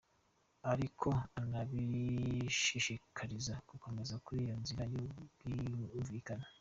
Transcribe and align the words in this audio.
Ariko 0.71 1.09
anabishishikariza 1.41 3.53
gukomera 3.69 4.13
kuri 4.25 4.39
iyo 4.45 4.55
nzira 4.61 4.83
y’ubwumvikane. 4.93 6.45